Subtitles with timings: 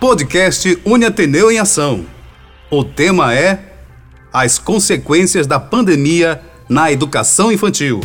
[0.00, 2.06] Podcast Uniateneu em Ação.
[2.70, 3.62] O tema é
[4.32, 6.40] As consequências da pandemia
[6.70, 8.00] na educação infantil.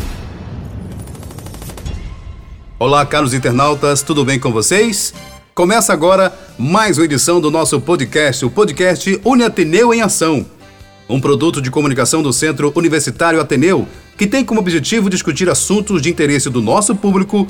[2.78, 5.14] Olá, caros internautas, tudo bem com vocês?
[5.54, 10.44] Começa agora mais uma edição do nosso podcast, o podcast Uniateneu em Ação.
[11.08, 13.88] Um produto de comunicação do Centro Universitário Ateneu,
[14.18, 17.46] que tem como objetivo discutir assuntos de interesse do nosso público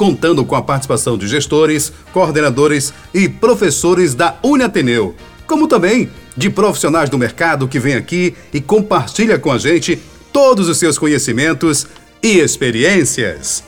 [0.00, 5.14] contando com a participação de gestores, coordenadores e professores da Uniateneu,
[5.46, 10.00] como também de profissionais do mercado que vem aqui e compartilha com a gente
[10.32, 11.86] todos os seus conhecimentos
[12.22, 13.62] e experiências.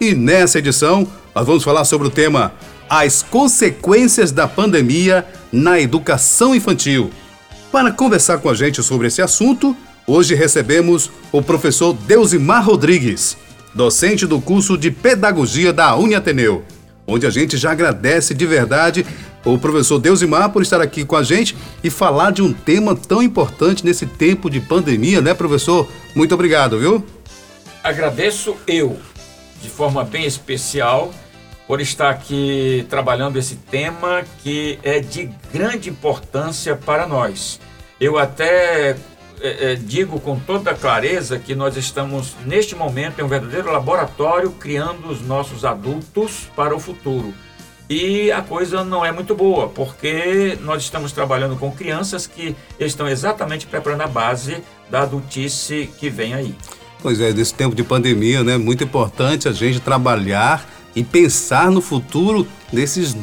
[0.00, 2.52] E nessa edição, nós vamos falar sobre o tema
[2.90, 7.12] As consequências da pandemia na educação infantil.
[7.70, 13.36] Para conversar com a gente sobre esse assunto, hoje recebemos o professor Deusimar Rodrigues
[13.76, 16.64] docente do curso de Pedagogia da Uniateneu,
[17.06, 19.04] onde a gente já agradece de verdade
[19.44, 23.22] o professor Deusimar por estar aqui com a gente e falar de um tema tão
[23.22, 25.86] importante nesse tempo de pandemia, né, professor?
[26.14, 27.04] Muito obrigado, viu?
[27.84, 28.98] Agradeço eu,
[29.62, 31.12] de forma bem especial,
[31.68, 37.60] por estar aqui trabalhando esse tema que é de grande importância para nós.
[38.00, 38.96] Eu até
[39.46, 44.50] é, é, digo com toda clareza que nós estamos, neste momento, em um verdadeiro laboratório
[44.50, 47.32] criando os nossos adultos para o futuro.
[47.88, 53.06] E a coisa não é muito boa, porque nós estamos trabalhando com crianças que estão
[53.06, 54.56] exatamente preparando a base
[54.90, 56.54] da adultice que vem aí.
[57.00, 61.80] Pois é, nesse tempo de pandemia, né, muito importante a gente trabalhar e pensar no
[61.80, 63.16] futuro desses,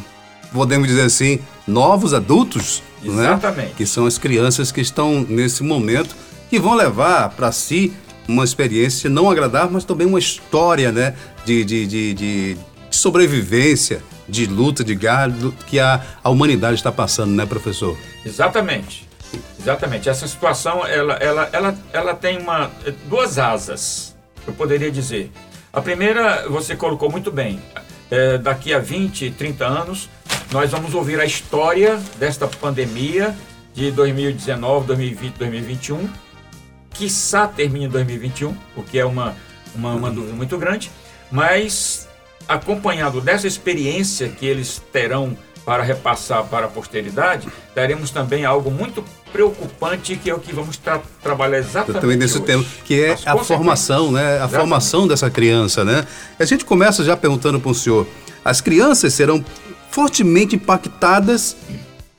[0.54, 2.82] podemos dizer assim, novos adultos?
[3.06, 3.70] Exatamente.
[3.70, 3.73] Né?
[3.78, 6.16] Que são as crianças que estão nesse momento
[6.50, 7.94] que vão levar para si
[8.28, 11.14] uma experiência não agradável, mas também uma história, né?
[11.46, 12.58] De, de, de, de,
[12.90, 17.98] sobrevivência, de luta, de gado que a, a humanidade está passando, né, professor?
[18.26, 19.08] Exatamente.
[19.59, 20.09] Exatamente.
[20.09, 22.72] Essa situação, ela, ela, ela, ela tem uma,
[23.09, 24.16] duas asas,
[24.46, 25.31] eu poderia dizer.
[25.72, 27.59] A primeira, você colocou muito bem.
[28.12, 30.09] É, daqui a 20, 30 anos,
[30.53, 33.36] nós vamos ouvir a história desta pandemia
[33.74, 36.08] de 2019, 2020, 2021.
[36.91, 39.36] Quiçá termine em 2021, o que é uma,
[39.74, 40.91] uma, uma dúvida muito grande,
[41.31, 42.08] mas
[42.47, 49.03] acompanhado dessa experiência que eles terão para repassar para a posteridade, teremos também algo muito
[49.31, 52.46] preocupante que é o que vamos tra trabalhar exatamente também nesse hoje.
[52.46, 54.22] tema que é a formação, né?
[54.22, 54.56] A exatamente.
[54.59, 56.06] formação dessa criança, né?
[56.38, 58.06] A gente começa já perguntando para o senhor:
[58.46, 59.44] as crianças serão
[59.94, 61.56] fortemente impactadas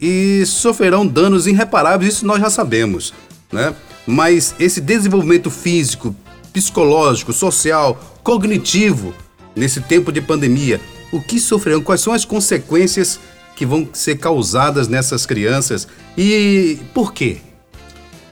[0.00, 3.12] e sofrerão danos irreparáveis, isso nós já sabemos,
[3.50, 3.74] né?
[4.06, 6.14] Mas esse desenvolvimento físico,
[6.52, 9.12] psicológico, social, cognitivo
[9.56, 10.80] nesse tempo de pandemia,
[11.10, 11.82] o que sofrerão?
[11.82, 13.18] Quais são as consequências
[13.56, 17.38] que vão ser causadas nessas crianças e por quê?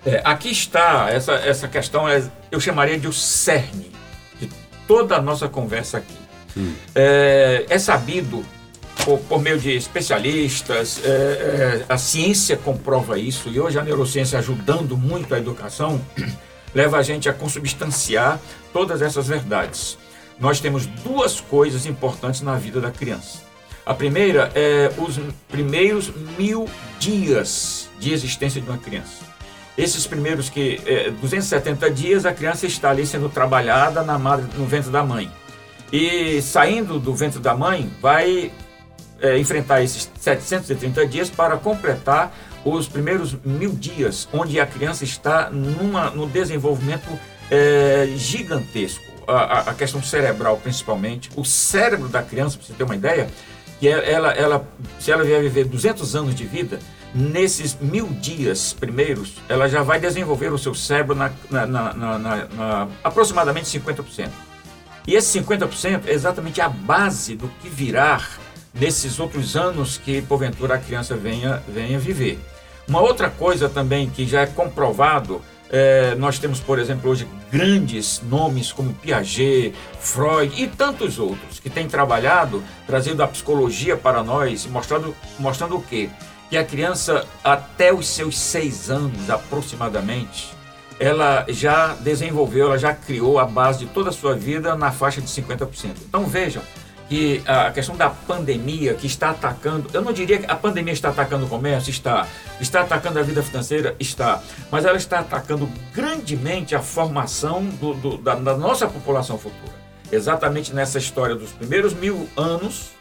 [0.07, 3.91] É, aqui está essa, essa questão, é, eu chamaria de o cerne
[4.41, 4.49] de
[4.87, 6.15] toda a nossa conversa aqui.
[6.57, 6.75] Hum.
[6.95, 8.45] É, é sabido
[9.05, 14.39] por, por meio de especialistas, é, é, a ciência comprova isso, e hoje a neurociência
[14.39, 16.01] ajudando muito a educação,
[16.75, 18.41] leva a gente a consubstanciar
[18.73, 19.99] todas essas verdades.
[20.39, 23.39] Nós temos duas coisas importantes na vida da criança.
[23.85, 26.69] A primeira é os primeiros mil
[27.01, 29.33] dias de existência de uma criança.
[29.77, 34.67] Esses primeiros que é, 270 dias a criança está ali sendo trabalhada na madre, no
[34.67, 35.31] ventre da mãe.
[35.93, 38.53] E saindo do ventre da mãe, vai
[39.23, 42.35] é, enfrentar esses 730 dias para completar
[42.65, 47.09] os primeiros mil dias, onde a criança está numa, no desenvolvimento
[47.51, 49.13] é, gigantesco.
[49.27, 51.31] A, a, questão cerebral, principalmente.
[51.37, 53.29] O cérebro da criança, para você ter uma ideia,
[53.79, 54.69] que é, ela, ela,
[54.99, 56.81] se ela vier viver 200 anos de vida,
[57.15, 62.89] nesses mil dias primeiros, ela já vai desenvolver o seu cérebro na, na, na, na
[63.05, 64.29] aproximadamente 50%.
[65.07, 68.21] E esse 50% é exatamente a base do que virá
[68.75, 72.39] nesses outros anos que porventura a criança venha, venha viver.
[72.89, 75.41] Uma outra coisa também que já é comprovado,
[75.71, 81.71] é, nós temos, por exemplo, hoje grandes nomes como Piaget, Freud e tantos outros que
[81.71, 86.11] têm trabalhado, trazendo a psicologia para nós, mostrando, mostrando o quê?
[86.51, 90.51] Que a criança, até os seus seis anos aproximadamente,
[91.01, 95.23] ela já desenvolveu, ela já criou a base de toda a sua vida na faixa
[95.23, 95.95] de 50%.
[96.07, 96.63] Então vejam,
[97.13, 101.11] que a questão da pandemia que está atacando, eu não diria que a pandemia está
[101.11, 102.27] atacando o comércio, está,
[102.59, 108.17] está atacando a vida financeira, está, mas ela está atacando grandemente a formação do, do,
[108.17, 109.75] da, da, nossa população futura.
[110.11, 112.93] Exatamente nessa história dos primeiros mil anos,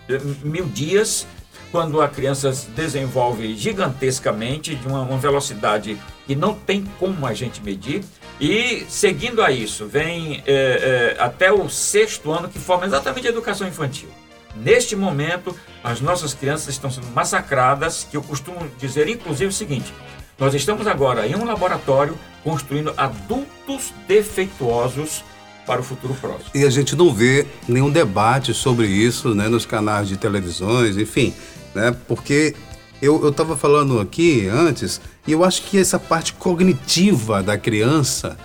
[0.43, 1.25] mil dias,
[1.71, 5.97] quando a criança se desenvolve gigantescamente, de uma, uma velocidade
[6.27, 8.03] que não tem como a gente medir.
[8.41, 13.29] E seguindo a isso, vem é, é, até o sexto ano, que forma exatamente a
[13.29, 14.09] educação infantil.
[14.55, 19.93] Neste momento, as nossas crianças estão sendo massacradas, que eu costumo dizer, inclusive, o seguinte:
[20.39, 25.23] nós estamos agora em um laboratório construindo adultos defeituosos
[25.67, 26.49] para o futuro próximo.
[26.55, 31.31] E a gente não vê nenhum debate sobre isso né, nos canais de televisões, enfim,
[31.75, 32.55] né, porque
[33.01, 38.37] eu estava falando aqui antes, e eu acho que essa parte cognitiva da criança,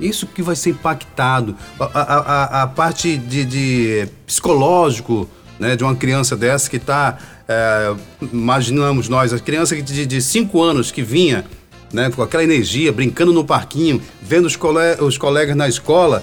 [0.00, 5.28] isso que vai ser impactado, a, a, a, a parte de, de psicológico
[5.58, 7.94] né, de uma criança dessa que está, é,
[8.32, 11.44] imaginamos nós, a criança de 5 anos que vinha
[11.92, 16.22] né, com aquela energia, brincando no parquinho, vendo os, cole os colegas na escola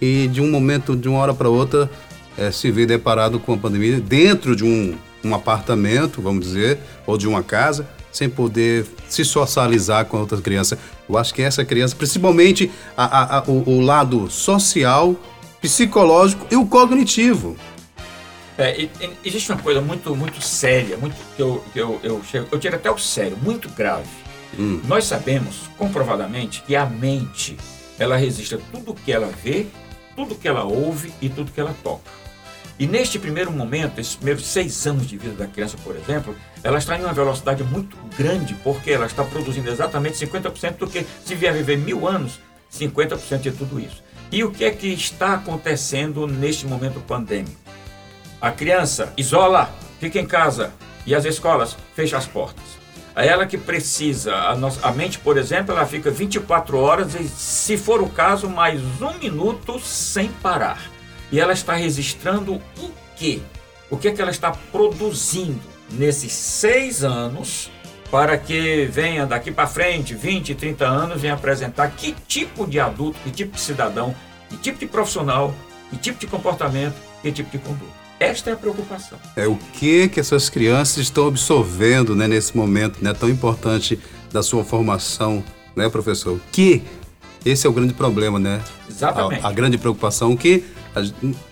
[0.00, 1.90] e de um momento, de uma hora para outra,
[2.36, 7.16] é, se vê deparado com a pandemia dentro de um, um apartamento, vamos dizer, ou
[7.16, 10.78] de uma casa, sem poder se socializar com outras crianças.
[11.08, 15.16] Eu acho que essa criança, principalmente a, a, a, o, o lado social,
[15.60, 17.56] psicológico e o cognitivo.
[18.58, 18.88] É,
[19.24, 22.76] existe uma coisa muito, muito séria, muito que eu, que eu, eu, chego, eu tiro
[22.76, 24.08] até o sério, muito grave.
[24.58, 24.80] Hum.
[24.84, 27.56] Nós sabemos, comprovadamente, que a mente
[27.98, 29.66] ela resiste a tudo que ela vê,
[30.14, 32.10] tudo que ela ouve e tudo que ela toca.
[32.78, 36.78] E neste primeiro momento, esses primeiros seis anos de vida da criança, por exemplo, ela
[36.78, 41.34] está em uma velocidade muito grande, porque ela está produzindo exatamente 50% do que, se
[41.34, 42.40] vier viver mil anos,
[42.72, 44.02] 50% de tudo isso.
[44.30, 47.60] E o que é que está acontecendo neste momento pandêmico?
[48.40, 49.70] A criança isola,
[50.00, 50.72] fica em casa
[51.06, 52.82] e as escolas fecham as portas.
[53.14, 57.28] A ela que precisa, a, nossa, a mente, por exemplo, ela fica 24 horas e,
[57.28, 60.91] se for o caso, mais um minuto sem parar.
[61.32, 63.40] E ela está registrando o quê?
[63.90, 67.70] O que é que ela está produzindo nesses seis anos
[68.10, 73.18] para que venha daqui para frente, 20, 30 anos, venha apresentar que tipo de adulto,
[73.24, 74.14] que tipo de cidadão,
[74.50, 75.54] que tipo de profissional,
[75.88, 78.02] que tipo de comportamento, que tipo de conduta.
[78.20, 79.18] Esta é a preocupação.
[79.34, 83.98] É o que que essas crianças estão absorvendo né, nesse momento né, tão importante
[84.30, 85.42] da sua formação,
[85.74, 86.38] né, professor?
[86.52, 86.82] Que
[87.44, 88.60] esse é o grande problema, né?
[88.88, 89.44] Exatamente.
[89.44, 90.62] A, a grande preocupação que,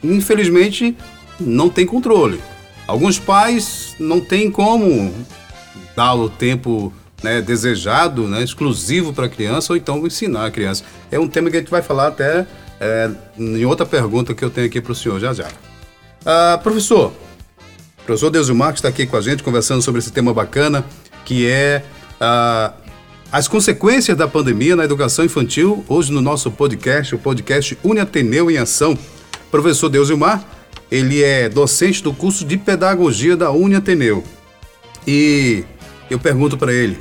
[0.03, 0.97] infelizmente,
[1.39, 2.41] não tem controle.
[2.87, 5.15] Alguns pais não têm como
[5.95, 6.93] dar o tempo
[7.23, 10.85] né, desejado, né, exclusivo para a criança, ou então ensinar a criança.
[11.11, 12.47] É um tema que a gente vai falar até
[12.81, 15.49] é, em outra pergunta que eu tenho aqui para o senhor já já.
[16.25, 17.13] Ah, professor,
[18.05, 20.85] professor Deusio que está aqui com a gente conversando sobre esse tema bacana,
[21.25, 21.85] que é
[22.21, 22.73] ah,
[23.31, 28.57] as consequências da pandemia na educação infantil, hoje no nosso podcast, o podcast Uniateneu em
[28.57, 28.99] Ação.
[29.51, 30.45] Professor Deusilmar,
[30.91, 34.25] ele é docente do curso de Pedagogia da Uniateneu.
[35.07, 35.65] E
[36.09, 36.99] eu pergunto para ele,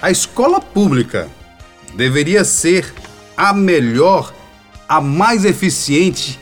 [0.00, 1.28] a escola pública
[1.94, 2.92] deveria ser
[3.36, 4.32] a melhor,
[4.88, 6.38] a mais eficiente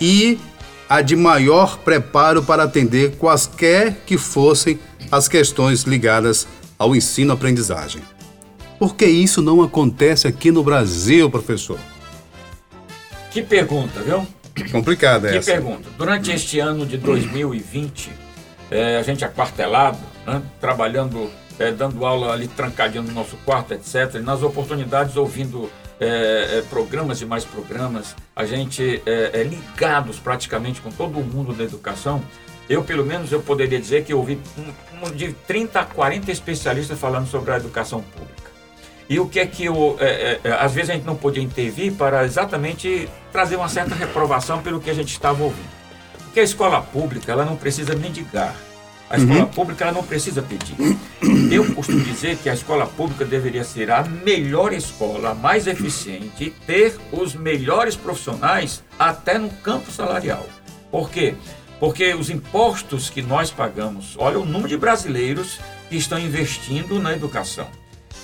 [0.00, 0.38] e
[0.88, 4.78] a de maior preparo para atender quaisquer que fossem
[5.10, 6.46] as questões ligadas
[6.78, 8.02] ao ensino-aprendizagem.
[8.78, 11.78] Por que isso não acontece aqui no Brasil, professor?
[13.30, 14.26] Que pergunta, viu?
[14.72, 15.38] Complicada essa.
[15.38, 15.88] Que pergunta.
[15.96, 18.10] Durante este ano de 2020,
[18.70, 24.16] é, a gente aquartelado, né, trabalhando, é, dando aula ali trancadinho no nosso quarto, etc.,
[24.16, 30.80] e nas oportunidades ouvindo é, programas e mais programas, a gente é, é, ligados praticamente
[30.80, 32.22] com todo o mundo da educação.
[32.68, 36.30] Eu, pelo menos, eu poderia dizer que eu ouvi um, um, de 30 a 40
[36.30, 38.50] especialistas falando sobre a educação pública.
[39.08, 41.92] E o que é que eu, é, é, às vezes a gente não podia intervir
[41.94, 45.78] para exatamente trazer uma certa reprovação pelo que a gente estava ouvindo.
[46.24, 48.54] Porque a escola pública, ela não precisa mendigar
[49.10, 49.46] a escola uhum.
[49.46, 50.76] pública ela não precisa pedir.
[51.50, 56.52] Eu costumo dizer que a escola pública deveria ser a melhor escola, a mais eficiente
[56.66, 60.46] ter os melhores profissionais até no campo salarial.
[60.90, 61.34] Por quê?
[61.80, 67.14] Porque os impostos que nós pagamos, olha o número de brasileiros que estão investindo na
[67.14, 67.68] educação.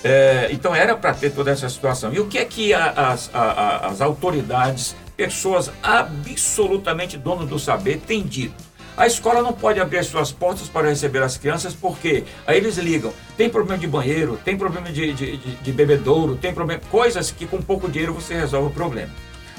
[0.07, 2.13] É, então era para ter toda essa situação.
[2.13, 7.99] E o que é que a, as, a, as autoridades, pessoas absolutamente donas do saber,
[8.05, 8.63] têm dito?
[8.95, 12.77] A escola não pode abrir as suas portas para receber as crianças porque aí eles
[12.77, 13.11] ligam.
[13.35, 16.81] Tem problema de banheiro, tem problema de, de, de, de bebedouro, tem problema.
[16.91, 19.11] Coisas que com pouco dinheiro você resolve o problema.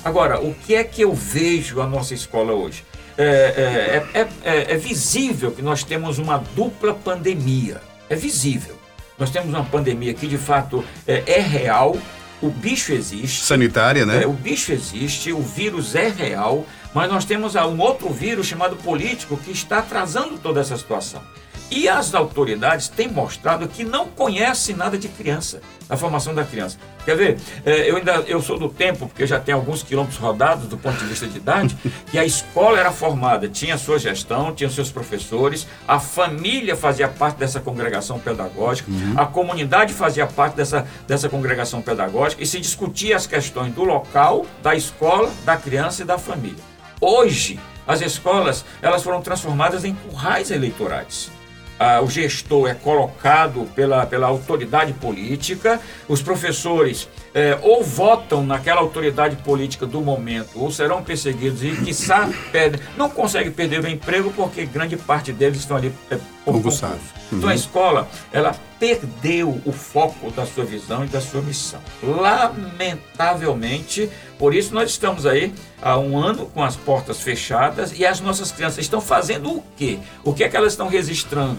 [0.05, 2.85] Agora, o que é que eu vejo a nossa escola hoje?
[3.19, 7.81] É, é, é, é, é visível que nós temos uma dupla pandemia.
[8.09, 8.76] É visível.
[9.19, 11.97] Nós temos uma pandemia que de fato é, é real,
[12.41, 13.45] o bicho existe.
[13.45, 14.23] Sanitária, né?
[14.23, 18.77] É, o bicho existe, o vírus é real, mas nós temos um outro vírus chamado
[18.77, 21.23] político que está atrasando toda essa situação.
[21.71, 26.79] E as autoridades têm mostrado que não conhecem nada de criança, da formação da criança.
[27.05, 27.39] Quer ver?
[27.65, 30.97] É, eu ainda eu sou do tempo, porque já tem alguns quilômetros rodados do ponto
[30.97, 31.77] de vista de idade,
[32.11, 37.37] que a escola era formada, tinha sua gestão, tinha seus professores, a família fazia parte
[37.39, 39.15] dessa congregação pedagógica, uhum.
[39.17, 44.47] a comunidade fazia parte dessa, dessa congregação pedagógica e se discutia as questões do local,
[44.63, 46.63] da escola, da criança e da família.
[47.01, 51.31] Hoje, as escolas elas foram transformadas em currais eleitorais
[51.79, 58.81] ah, o gestor é colocado pela, pela autoridade política, os professores é, ou votam naquela
[58.81, 64.33] autoridade política do momento, ou serão perseguidos e, quiçá, perdem, não conseguem perder o emprego
[64.35, 66.87] porque grande parte deles estão ali é, por concurso.
[67.31, 67.39] Uhum.
[67.39, 71.81] Então a escola, ela perdeu o foco da sua visão e da sua missão.
[72.03, 78.21] Lamentavelmente, por isso nós estamos aí há um ano com as portas fechadas e as
[78.21, 79.99] nossas crianças estão fazendo o quê?
[80.23, 81.59] O que é que elas estão registrando?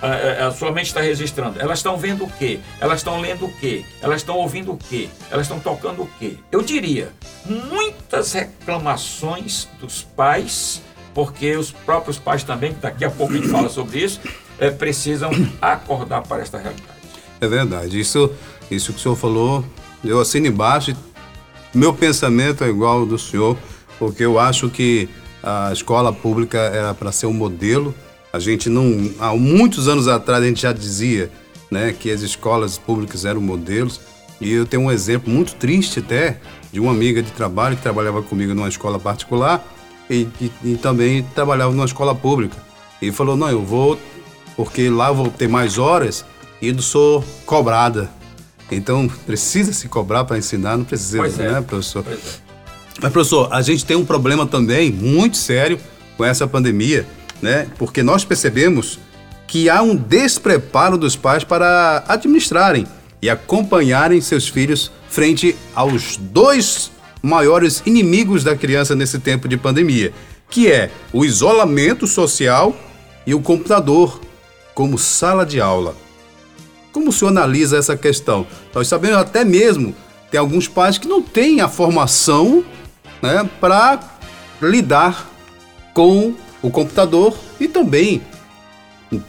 [0.00, 1.60] a, a, sua mente está registrando.
[1.60, 2.60] Elas estão vendo o quê?
[2.80, 3.84] Elas estão lendo o quê?
[4.02, 5.08] Elas estão ouvindo o quê?
[5.30, 6.36] Elas estão tocando o quê?
[6.50, 7.12] Eu diria,
[7.44, 10.82] muitas reclamações dos pais,
[11.14, 14.20] porque os próprios pais também, daqui a pouco a gente fala sobre isso,
[14.58, 16.90] é, precisam acordar para esta realidade.
[17.40, 17.98] É verdade.
[17.98, 18.30] Isso,
[18.70, 19.64] isso que o senhor falou,
[20.04, 20.96] eu assino embaixo.
[21.74, 23.56] Meu pensamento é igual ao do senhor,
[23.98, 25.08] porque eu acho que
[25.42, 27.94] a escola pública era para ser um modelo
[28.36, 29.10] a gente não.
[29.18, 31.30] Há muitos anos atrás a gente já dizia
[31.70, 33.98] né, que as escolas públicas eram modelos.
[34.38, 36.38] E eu tenho um exemplo muito triste até
[36.70, 39.66] de uma amiga de trabalho que trabalhava comigo numa escola particular
[40.10, 42.56] e, e, e também trabalhava numa escola pública.
[43.00, 43.98] E falou: Não, eu vou,
[44.56, 46.24] porque lá eu vou ter mais horas
[46.60, 48.10] e eu sou cobrada.
[48.70, 51.60] Então precisa se cobrar para ensinar, não precisa, pois né, é.
[51.60, 52.02] professor?
[52.02, 52.46] Pois é.
[53.00, 55.78] Mas, professor, a gente tem um problema também muito sério
[56.16, 57.06] com essa pandemia
[57.40, 57.66] né?
[57.78, 58.98] Porque nós percebemos
[59.46, 62.86] que há um despreparo dos pais para administrarem
[63.22, 66.90] e acompanharem seus filhos frente aos dois
[67.22, 70.12] maiores inimigos da criança nesse tempo de pandemia,
[70.50, 72.76] que é o isolamento social
[73.26, 74.20] e o computador
[74.76, 75.96] como sala de aula.
[76.92, 78.46] Como o senhor analisa essa questão?
[78.74, 79.96] Nós sabemos até mesmo
[80.30, 82.62] tem alguns pais que não têm a formação
[83.22, 83.98] né, para
[84.60, 85.26] lidar
[85.94, 88.20] com o computador e também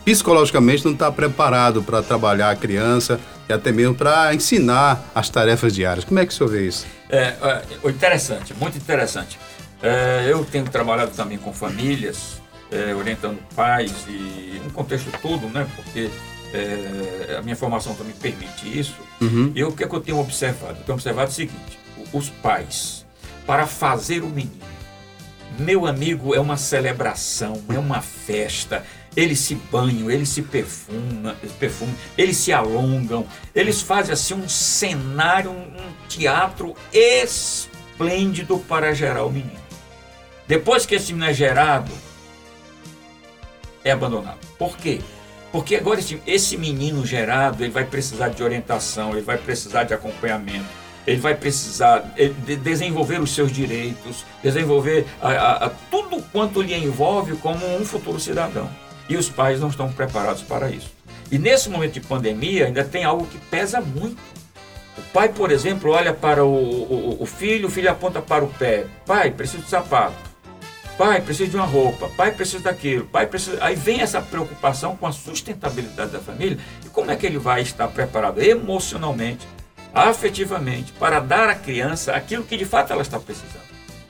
[0.03, 5.73] psicologicamente não está preparado para trabalhar a criança e até mesmo para ensinar as tarefas
[5.73, 6.03] diárias.
[6.03, 6.85] Como é que o senhor vê isso?
[7.09, 7.35] É,
[7.85, 9.39] é interessante, muito interessante.
[9.81, 15.67] É, eu tenho trabalhado também com famílias, é, orientando pais e um contexto todo, né?
[15.75, 16.09] Porque
[16.53, 18.95] é, a minha formação também permite isso.
[19.21, 19.51] Uhum.
[19.55, 20.79] E o que, é que eu tenho observado?
[20.79, 21.79] Eu tenho observado o seguinte:
[22.13, 23.05] os pais,
[23.45, 24.67] para fazer o menino
[25.59, 28.83] meu amigo, é uma celebração, é uma festa.
[29.15, 35.49] Eles se banham, eles se perfumam, perfumam eles se alongam, eles fazem assim um cenário,
[35.49, 39.67] um teatro esplêndido para gerar o menino.
[40.47, 41.91] Depois que esse menino é gerado,
[43.87, 44.39] é abandonado.
[44.57, 45.01] Por quê?
[45.51, 49.93] Porque agora esse, esse menino gerado, ele vai precisar de orientação, ele vai precisar de
[49.93, 51.99] acompanhamento ele vai precisar
[52.45, 57.85] de desenvolver os seus direitos, desenvolver a, a, a tudo quanto lhe envolve como um
[57.85, 58.69] futuro cidadão.
[59.07, 60.91] E os pais não estão preparados para isso.
[61.31, 64.17] E nesse momento de pandemia ainda tem algo que pesa muito.
[64.97, 68.49] O pai, por exemplo, olha para o, o, o filho, o filho aponta para o
[68.49, 68.85] pé.
[69.05, 70.26] Pai, preciso de sapato.
[70.97, 72.09] Pai, preciso de uma roupa.
[72.17, 73.05] Pai, preciso daquilo.
[73.05, 73.57] Pai, preciso.
[73.61, 77.61] Aí vem essa preocupação com a sustentabilidade da família e como é que ele vai
[77.61, 79.47] estar preparado emocionalmente,
[79.93, 83.67] afetivamente para dar à criança aquilo que de fato ela está precisando.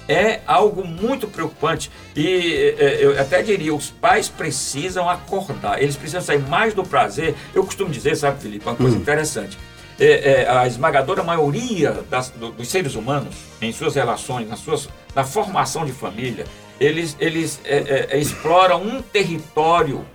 [0.08, 6.22] É algo muito preocupante e é, eu até diria, os pais precisam acordar, eles precisam
[6.22, 7.36] sair mais do prazer.
[7.54, 9.02] Eu costumo dizer, sabe, Felipe, uma coisa hum.
[9.02, 9.58] interessante.
[10.00, 14.88] É, é, a esmagadora maioria das, do, dos seres humanos, em suas relações, nas suas,
[15.16, 16.46] na formação de família,
[16.80, 20.06] eles, eles é, é, é exploram um território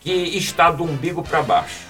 [0.00, 1.86] que está do umbigo para baixo.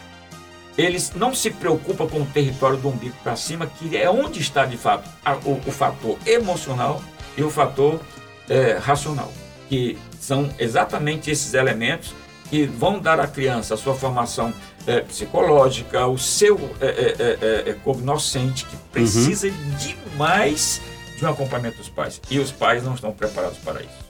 [0.76, 4.64] Eles não se preocupam com o território do umbigo para cima, que é onde está
[4.64, 7.02] de fato a, o, o, fator emocional
[7.36, 8.00] e o fator
[8.48, 9.32] é, racional,
[9.68, 12.14] que são exatamente esses elementos
[12.48, 14.52] que vão dar à criança a sua formação
[14.88, 19.54] é, psicológica, o seu é, é, é, é cognoscente, que precisa uhum.
[19.78, 20.80] demais
[21.18, 22.20] de um acompanhamento dos pais.
[22.30, 24.08] E os pais não estão preparados para isso.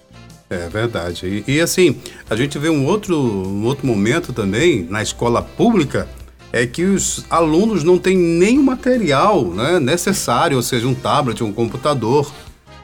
[0.48, 1.44] É verdade.
[1.46, 6.08] E, e, assim, a gente vê um outro, um outro momento também na escola pública
[6.52, 11.42] é que os alunos não têm nem o material né, necessário, ou seja, um tablet,
[11.42, 12.32] um computador.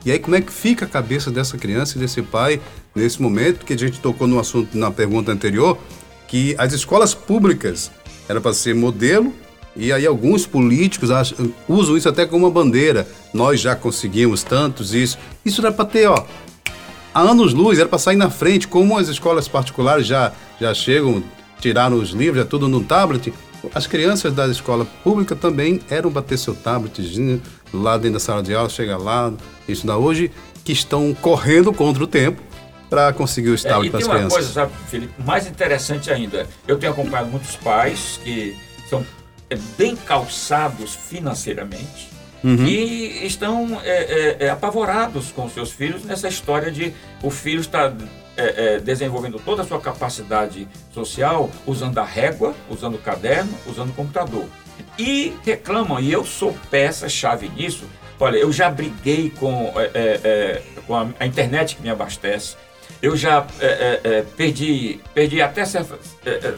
[0.05, 2.61] E aí como é que fica a cabeça dessa criança e desse pai
[2.95, 5.79] nesse momento que a gente tocou no assunto na pergunta anterior,
[6.27, 7.91] que as escolas públicas
[8.29, 9.33] era para ser modelo
[9.77, 13.07] e aí alguns políticos acham, usam isso até como uma bandeira.
[13.33, 15.19] Nós já conseguimos tantos isso.
[15.45, 16.25] Isso era para ter, ó,
[17.13, 21.23] há anos luz, era para sair na frente, como as escolas particulares já já chegam,
[21.61, 23.33] tiraram os livros, é tudo no tablet.
[23.75, 28.43] As crianças da escola pública também eram para ter seu tabletzinho lá dentro da sala
[28.43, 29.33] de aula, chega lá,
[29.67, 30.31] isso da hoje,
[30.65, 32.41] que estão correndo contra o tempo
[32.89, 34.07] para conseguir o tablet é, para as crianças.
[34.07, 36.47] E tem uma coisa, sabe, Felipe, mais interessante ainda.
[36.67, 38.57] Eu tenho acompanhado muitos pais que
[38.89, 39.05] são
[39.51, 42.15] é, bem calçados financeiramente
[42.45, 42.67] uhum.
[42.67, 47.93] e estão é, é, é, apavorados com seus filhos nessa história de o filho está
[48.37, 53.91] é, é, desenvolvendo toda a sua capacidade social usando a régua, usando o caderno, usando
[53.91, 54.45] o computador.
[54.99, 57.85] E reclamam, e eu sou peça-chave nisso.
[58.21, 62.57] Olha, eu já briguei com, é, com a, a, internet que me abastece.
[63.05, 63.47] Eu já
[64.37, 65.99] perdi, perdi até certo,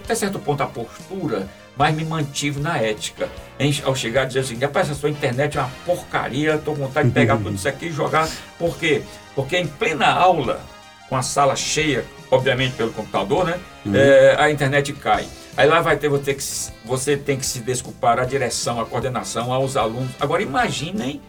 [0.05, 3.29] até certo ponto a postura mas me mantive na ética.
[3.59, 6.87] Em, ao chegar a dizer assim, rapaz, a sua internet é uma porcaria, estou com
[6.87, 8.29] vontade de pegar tudo isso aqui e jogar.
[8.59, 9.03] Por quê?
[9.35, 10.61] Porque em plena aula,
[11.09, 13.61] com a sala cheia, obviamente pelo computador, né?
[13.85, 13.95] Uhum.
[13.95, 15.27] É, a internet cai.
[15.57, 16.43] Aí lá vai ter, você, que,
[16.85, 20.11] você tem que se desculpar à direção, à coordenação, aos alunos.
[20.19, 21.21] Agora imaginem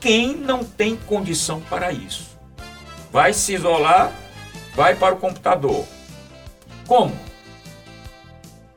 [0.00, 2.34] quem não tem condição para isso.
[3.10, 4.12] Vai se isolar,
[4.74, 5.84] vai para o computador.
[6.86, 7.12] Como?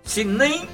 [0.03, 0.67] Se nem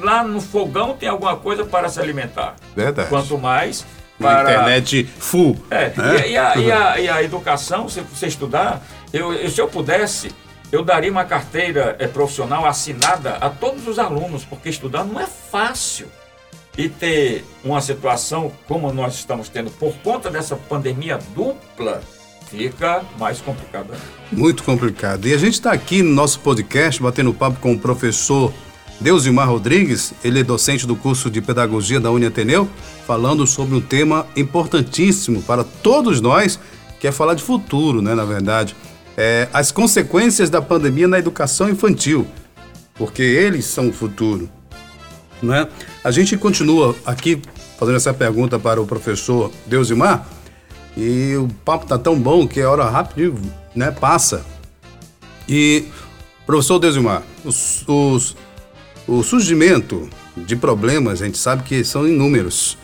[0.00, 2.56] lá no fogão tem alguma coisa para se alimentar.
[2.74, 3.08] Verdade.
[3.08, 3.84] Quanto mais
[4.18, 4.42] para...
[4.42, 5.56] Na internet full.
[5.70, 6.28] É, né?
[6.28, 8.82] e, e, a, e, a, e, a, educação, se você estudar,
[9.12, 10.30] eu, se eu pudesse,
[10.70, 15.26] eu daria uma carteira é, profissional assinada a todos os alunos, porque estudar não é
[15.26, 16.08] fácil.
[16.78, 22.00] E ter uma situação como nós estamos tendo por conta dessa pandemia dupla,
[22.50, 23.94] fica mais complicado.
[24.32, 25.26] Muito complicado.
[25.26, 28.52] E a gente está aqui no nosso podcast batendo papo com o professor
[29.00, 32.68] Deusimar Rodrigues, ele é docente do curso de Pedagogia da Uniateneu,
[33.06, 36.60] falando sobre um tema importantíssimo para todos nós,
[36.98, 38.76] que é falar de futuro, né, na verdade.
[39.16, 42.26] É, as consequências da pandemia na educação infantil,
[42.94, 44.50] porque eles são o futuro.
[45.42, 45.66] Né?
[46.04, 47.40] A gente continua aqui
[47.78, 50.28] fazendo essa pergunta para o professor Deusimar,
[50.96, 53.40] e o papo está tão bom que a hora rápido
[53.74, 54.44] né, passa.
[55.48, 55.84] E,
[56.46, 58.36] professor Deusimar, os, os
[59.10, 62.78] o surgimento de problemas, a gente sabe que são inúmeros,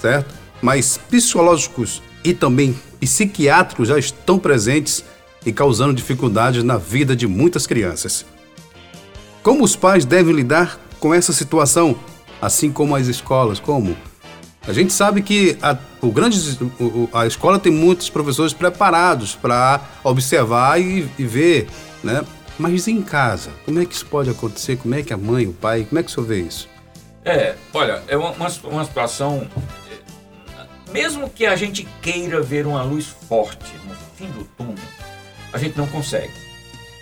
[0.00, 0.34] certo?
[0.60, 5.04] Mas psicológicos e também psiquiátricos já estão presentes
[5.46, 8.26] e causando dificuldades na vida de muitas crianças.
[9.40, 11.96] Como os pais devem lidar com essa situação,
[12.42, 13.60] assim como as escolas?
[13.60, 13.96] Como?
[14.66, 16.38] A gente sabe que a, o grande,
[17.12, 21.68] a escola tem muitos professores preparados para observar e, e ver
[22.02, 22.24] né,
[22.58, 24.76] mas em casa, como é que isso pode acontecer?
[24.76, 26.68] Como é que a mãe, o pai, como é que o senhor vê isso?
[27.24, 28.32] É, olha, é uma,
[28.64, 29.48] uma situação.
[30.90, 34.76] Mesmo que a gente queira ver uma luz forte no fim do túnel,
[35.52, 36.32] a gente não consegue.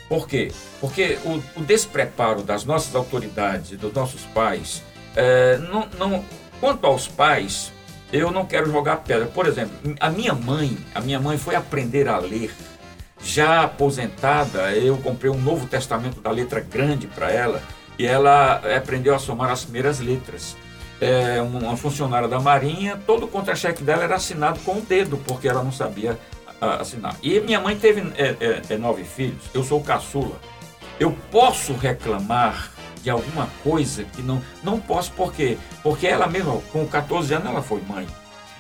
[0.09, 0.53] Por quê?
[0.81, 4.83] Porque o, o despreparo das nossas autoridades, dos nossos pais,
[5.15, 6.25] é, não, não,
[6.61, 7.73] quanto aos pais,
[8.13, 9.27] eu não quero jogar pedra.
[9.27, 12.53] Por exemplo, a minha mãe, a minha mãe foi aprender a ler
[13.23, 17.63] já aposentada, eu comprei um Novo Testamento da letra grande para ela
[17.99, 20.57] e ela aprendeu a somar as primeiras letras.
[21.01, 25.49] É uma funcionária da Marinha, todo o contra-cheque dela era assinado com o dedo, porque
[25.49, 26.19] ela não sabia
[26.61, 27.17] assinar.
[27.23, 30.41] E minha mãe teve é, é, é, nove filhos, eu sou caçula.
[30.99, 32.73] Eu posso reclamar
[33.07, 34.43] de alguma coisa que não.
[34.65, 35.57] Não posso, por quê?
[35.81, 38.05] Porque ela mesma, com 14 anos, ela foi mãe.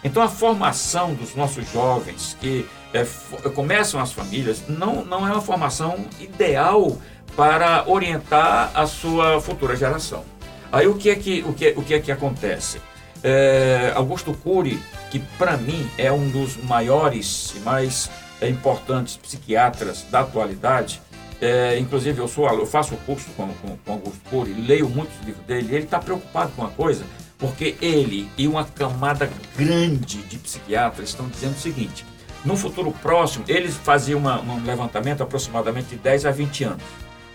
[0.04, 3.04] Então a formação dos nossos jovens que é,
[3.50, 6.96] começam as famílias não, não é uma formação ideal
[7.34, 10.24] para orientar a sua futura geração.
[10.70, 12.80] Aí o que é que, o que, o que, é que acontece?
[13.24, 14.80] É, Augusto Cury,
[15.10, 18.08] que para mim é um dos maiores e mais
[18.40, 21.02] é, importantes psiquiatras da atualidade,
[21.40, 25.16] é, inclusive eu, sou, eu faço o curso com, com, com Augusto Cury, leio muitos
[25.24, 27.04] livros dele, ele está preocupado com uma coisa,
[27.38, 32.06] porque ele e uma camada grande de psiquiatras estão dizendo o seguinte:
[32.44, 36.82] no futuro próximo, eles faziam uma, um levantamento aproximadamente de 10 a 20 anos.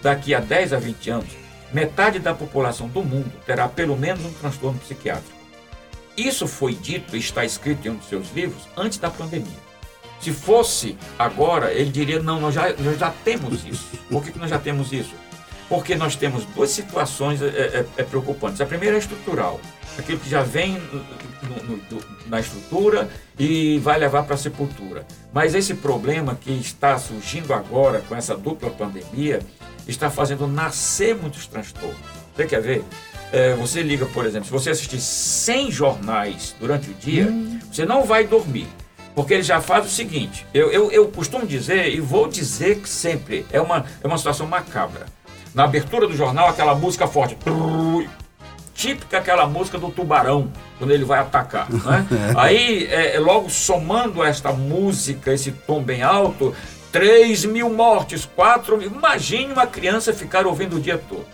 [0.01, 1.29] Daqui a 10 a 20 anos,
[1.71, 5.39] metade da população do mundo terá pelo menos um transtorno psiquiátrico.
[6.17, 9.70] Isso foi dito e está escrito em um dos seus livros antes da pandemia.
[10.21, 13.89] Se fosse agora, ele diria: não, nós já, nós já temos isso.
[14.09, 15.13] Por que, que nós já temos isso?
[15.71, 18.59] porque nós temos duas situações é, é, é preocupantes.
[18.59, 19.57] A primeira é estrutural,
[19.97, 20.73] aquilo que já vem
[21.41, 25.07] no, no, na estrutura e vai levar para a sepultura.
[25.31, 29.39] Mas esse problema que está surgindo agora com essa dupla pandemia
[29.87, 31.97] está fazendo nascer muitos transtornos.
[32.35, 32.83] Você quer ver?
[33.31, 37.59] É, você liga, por exemplo, se você assistir 100 jornais durante o dia, hum.
[37.71, 38.67] você não vai dormir.
[39.15, 42.89] Porque ele já faz o seguinte: eu, eu, eu costumo dizer, e vou dizer que
[42.89, 45.05] sempre, é uma, é uma situação macabra.
[45.53, 47.37] Na abertura do jornal, aquela música forte,
[48.73, 51.67] típica aquela música do tubarão, quando ele vai atacar.
[51.71, 52.05] Né?
[52.37, 56.55] Aí, é, logo somando esta música, esse tom bem alto,
[56.91, 58.87] 3 mil mortes, 4 mil.
[58.87, 61.25] Imagine uma criança ficar ouvindo o dia todo.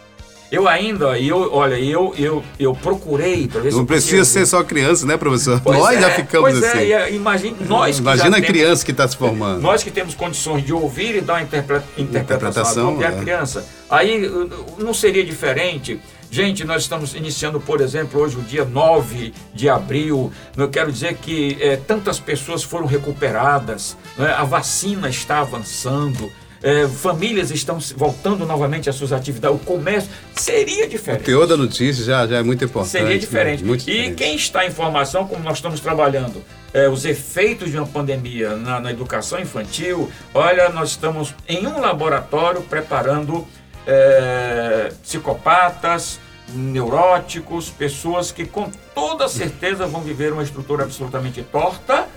[0.50, 5.06] Eu ainda, eu, olha, eu, eu, eu procurei para ver Não precisa ser só criança,
[5.06, 5.60] né, professor?
[5.60, 6.92] Pois nós é, já ficamos pois é, assim.
[6.94, 9.62] É, imagine, nós Imagina a criança que está se formando.
[9.62, 13.08] Nós que temos condições de ouvir e dar uma interpreta, interpretação, interpretação é.
[13.08, 13.66] a criança.
[13.90, 14.30] Aí
[14.78, 16.00] não seria diferente.
[16.30, 20.32] Gente, nós estamos iniciando, por exemplo, hoje o dia 9 de abril.
[20.56, 24.34] Eu quero dizer que é, tantas pessoas foram recuperadas, né?
[24.34, 30.88] a vacina está avançando é, famílias estão voltando novamente às suas atividades, o comércio, seria
[30.88, 31.22] diferente.
[31.22, 32.92] O teor da notícia já, já é muito importante.
[32.92, 33.62] Seria diferente.
[33.62, 33.68] Né?
[33.68, 34.16] Muito e diferente.
[34.16, 36.44] quem está em formação, como nós estamos trabalhando,
[36.74, 41.80] é, os efeitos de uma pandemia na, na, educação infantil, olha, nós estamos em um
[41.80, 43.48] laboratório preparando
[43.86, 46.20] é, psicopatas,
[46.54, 52.08] neuróticos, pessoas que com toda certeza vão viver uma estrutura absolutamente torta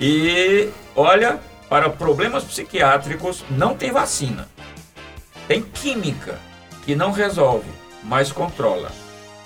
[0.00, 4.48] e, olha, para problemas psiquiátricos não tem vacina.
[5.46, 6.38] Tem química
[6.84, 7.68] que não resolve,
[8.02, 8.90] mas controla.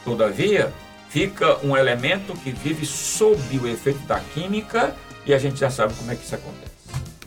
[0.05, 0.73] Todavia,
[1.09, 4.95] fica um elemento que vive sob o efeito da química
[5.27, 6.73] e a gente já sabe como é que isso acontece.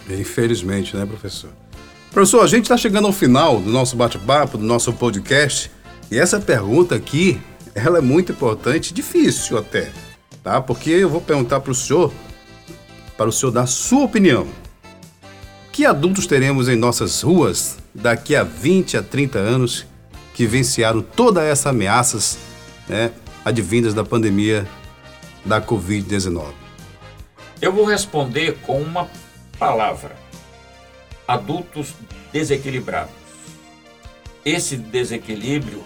[0.09, 1.49] Infelizmente, né, professor?
[2.11, 5.69] Professor, a gente está chegando ao final do nosso bate-papo, do nosso podcast,
[6.09, 7.41] e essa pergunta aqui,
[7.73, 9.91] ela é muito importante, difícil até,
[10.43, 10.61] tá?
[10.61, 12.13] Porque eu vou perguntar para o senhor,
[13.17, 14.47] para o senhor dar sua opinião.
[15.75, 19.85] Que adultos teremos em nossas ruas daqui a 20 a 30 anos
[20.33, 22.37] que venciaram todas essas ameaças
[22.87, 23.11] né,
[23.43, 24.65] advindas da pandemia
[25.43, 26.53] da Covid-19?
[27.61, 29.09] Eu vou responder com uma
[29.59, 30.15] palavra:
[31.27, 31.93] adultos
[32.31, 33.11] desequilibrados.
[34.45, 35.83] Esse desequilíbrio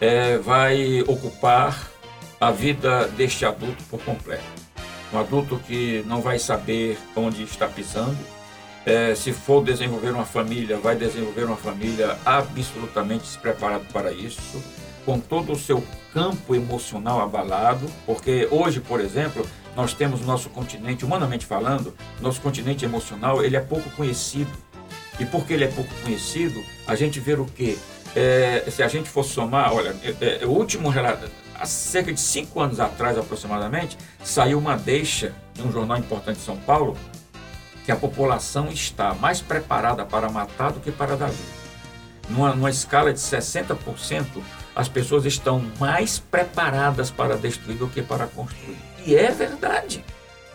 [0.00, 1.90] é, vai ocupar
[2.40, 4.44] a vida deste adulto por completo.
[5.12, 8.16] Um adulto que não vai saber onde está pisando,
[8.84, 14.62] é, se for desenvolver uma família, vai desenvolver uma família absolutamente despreparado para isso,
[15.04, 21.04] com todo o seu campo emocional abalado, porque hoje, por exemplo, nós temos nosso continente,
[21.04, 24.50] humanamente falando, nosso continente emocional, ele é pouco conhecido.
[25.20, 27.78] E porque ele é pouco conhecido, a gente vê o quê?
[28.16, 32.20] É, se a gente for somar, olha, é, é, o último relato, há cerca de
[32.20, 36.96] cinco anos atrás aproximadamente, saiu uma deixa de um jornal importante de São Paulo,
[37.84, 41.62] que a população está mais preparada para matar do que para dar vida.
[42.28, 44.24] Numa, numa escala de 60%,
[44.74, 48.78] as pessoas estão mais preparadas para destruir do que para construir.
[49.04, 50.04] E é verdade.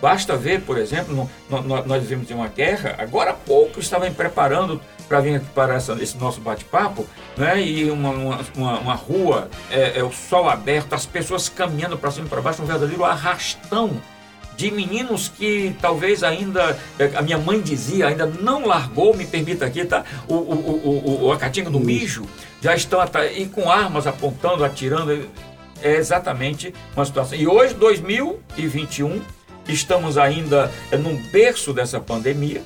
[0.02, 4.12] Basta ver, por exemplo, no, no, nós vivemos em uma guerra, agora há pouco estavam
[4.14, 7.60] preparando para vir aqui para essa, esse nosso bate-papo, né?
[7.60, 12.28] e uma, uma, uma rua, é, é, o sol aberto, as pessoas caminhando para cima
[12.28, 14.00] e para baixo, um verdadeiro arrastão
[14.58, 16.78] de meninos que talvez ainda,
[17.16, 20.04] a minha mãe dizia, ainda não largou, me permita aqui, tá?
[20.28, 22.26] O, o, o, o a catinga do mijo,
[22.60, 23.00] já estão
[23.36, 25.30] e com armas apontando, atirando.
[25.80, 27.38] É exatamente uma situação.
[27.38, 29.22] E hoje, 2021,
[29.68, 32.64] estamos ainda é, num berço dessa pandemia.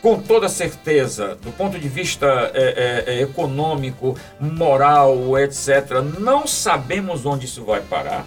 [0.00, 7.26] Com toda certeza, do ponto de vista é, é, é econômico, moral, etc., não sabemos
[7.26, 8.24] onde isso vai parar.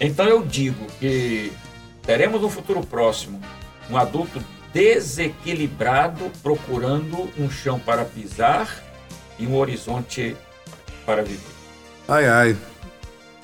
[0.00, 1.52] Então eu digo que
[2.08, 3.38] teremos no futuro próximo
[3.90, 4.42] um adulto
[4.72, 8.82] desequilibrado procurando um chão para pisar
[9.38, 10.34] e um horizonte
[11.04, 11.52] para viver.
[12.08, 12.56] Ai, ai.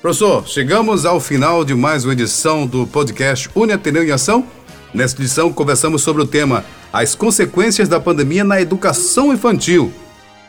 [0.01, 4.47] Professor, chegamos ao final de mais uma edição do podcast Une Ateneu em Ação.
[4.91, 9.93] Nesta edição, conversamos sobre o tema As consequências da pandemia na educação infantil.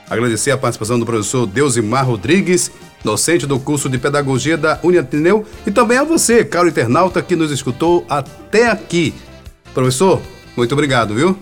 [0.08, 2.70] Agradecer a participação do professor Deusimar Rodrigues
[3.06, 7.52] docente do curso de Pedagogia da Uniateneu, e também a você, caro internauta, que nos
[7.52, 9.14] escutou até aqui.
[9.72, 10.20] Professor,
[10.56, 11.38] muito obrigado, viu?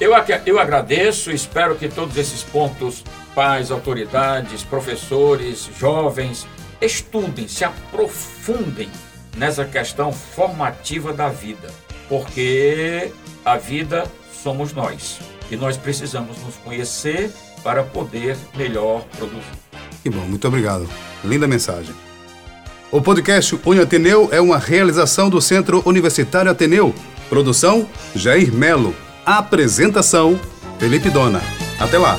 [0.00, 0.12] Eu,
[0.46, 3.02] eu agradeço, espero que todos esses pontos,
[3.34, 6.46] pais, autoridades, professores, jovens,
[6.80, 8.88] estudem, se aprofundem
[9.36, 11.68] nessa questão formativa da vida,
[12.08, 13.10] porque
[13.44, 15.18] a vida somos nós
[15.50, 19.42] e nós precisamos nos conhecer para poder melhor produzir.
[20.02, 20.88] Que bom, muito obrigado.
[21.24, 21.94] Linda mensagem.
[22.90, 26.94] O podcast Uni Ateneu é uma realização do Centro Universitário Ateneu.
[27.28, 28.94] Produção: Jair Melo.
[29.26, 30.40] Apresentação:
[30.78, 31.42] Felipe Dona.
[31.78, 32.16] Até lá!